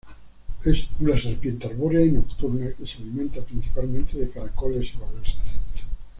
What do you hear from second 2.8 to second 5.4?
se alimenta principalmente de caracoles y babosas.